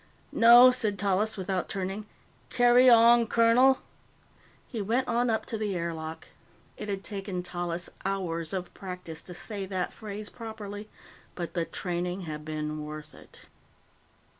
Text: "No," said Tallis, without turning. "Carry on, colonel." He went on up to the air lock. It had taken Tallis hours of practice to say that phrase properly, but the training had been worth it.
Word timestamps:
"No," 0.31 0.71
said 0.71 0.97
Tallis, 0.97 1.37
without 1.37 1.69
turning. 1.69 2.07
"Carry 2.49 2.89
on, 2.89 3.27
colonel." 3.27 3.81
He 4.65 4.81
went 4.81 5.07
on 5.07 5.29
up 5.29 5.45
to 5.45 5.59
the 5.59 5.75
air 5.75 5.93
lock. 5.93 6.29
It 6.75 6.89
had 6.89 7.03
taken 7.03 7.43
Tallis 7.43 7.87
hours 8.03 8.51
of 8.51 8.73
practice 8.73 9.21
to 9.21 9.35
say 9.35 9.67
that 9.67 9.93
phrase 9.93 10.31
properly, 10.31 10.89
but 11.35 11.53
the 11.53 11.65
training 11.65 12.21
had 12.21 12.43
been 12.43 12.83
worth 12.83 13.13
it. 13.13 13.41